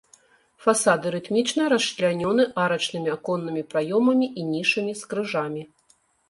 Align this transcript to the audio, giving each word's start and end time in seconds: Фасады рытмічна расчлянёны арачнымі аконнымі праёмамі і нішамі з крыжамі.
Фасады 0.65 1.09
рытмічна 1.15 1.67
расчлянёны 1.73 2.43
арачнымі 2.63 3.13
аконнымі 3.17 3.63
праёмамі 3.75 4.27
і 4.31 4.41
нішамі 4.49 4.93
з 5.03 5.13
крыжамі. 5.13 5.63